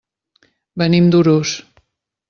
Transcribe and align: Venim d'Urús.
Venim 0.83 1.13
d'Urús. 1.17 1.57